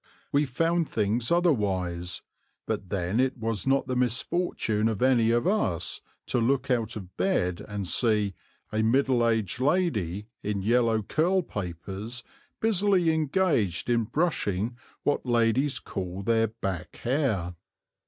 [0.31, 2.23] We found things otherwise,
[2.65, 7.15] but then it was not the misfortune of any of us to look out of
[7.17, 8.33] bed and see
[8.71, 12.23] "a middle aged lady, in yellow curl papers,
[12.59, 17.53] busily engaged in brushing what ladies call their back hair."